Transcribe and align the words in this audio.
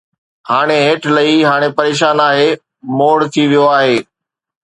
ھاڻي 0.49 0.77
ھيٺ 0.85 1.01
لھي، 1.15 1.29
ھاڻي 1.49 1.69
پريشان 1.77 2.17
آھي، 2.29 2.47
موڙ 2.97 3.17
ٿي 3.33 3.43
ويو 3.49 3.65
آھي 3.77 3.95